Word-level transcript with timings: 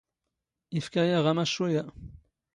ⵉⴼⴽⴰ 0.77 1.03
ⴰⵖ 1.15 1.25
ⴰⵎⴰⵛⵛⵓ 1.31 1.65
ⴰ. 1.83 1.85